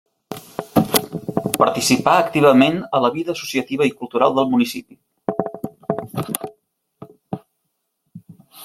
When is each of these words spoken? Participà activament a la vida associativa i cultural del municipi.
Participà 1.63 2.15
activament 2.21 2.79
a 2.99 3.03
la 3.05 3.13
vida 3.19 3.35
associativa 3.35 3.89
i 3.91 3.95
cultural 4.01 4.35
del 4.41 4.53
municipi. 4.55 6.51